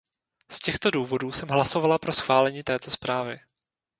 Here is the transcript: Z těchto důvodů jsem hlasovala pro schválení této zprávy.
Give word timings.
Z 0.51 0.59
těchto 0.59 0.91
důvodů 0.91 1.31
jsem 1.31 1.49
hlasovala 1.49 1.97
pro 1.99 2.13
schválení 2.13 2.63
této 2.63 2.91
zprávy. 2.91 3.39